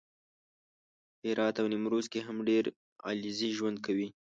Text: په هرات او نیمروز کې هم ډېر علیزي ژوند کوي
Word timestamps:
په 1.17 1.25
هرات 1.31 1.55
او 1.61 1.67
نیمروز 1.73 2.05
کې 2.13 2.19
هم 2.27 2.37
ډېر 2.49 2.65
علیزي 3.09 3.49
ژوند 3.57 3.77
کوي 3.85 4.07